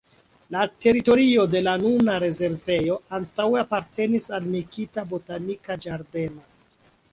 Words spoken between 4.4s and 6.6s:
al Nikita botanika ĝardeno.